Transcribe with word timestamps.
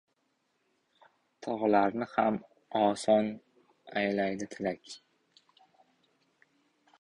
Tog‘larni 1.47 2.07
ham 2.13 2.39
oson 2.79 3.29
aylaydi 4.03 4.49
tilka. 4.55 4.99